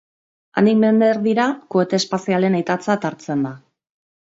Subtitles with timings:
[0.61, 1.45] Handik mende erdira,
[1.75, 3.55] kohete espazialen aitatzat hartzen da.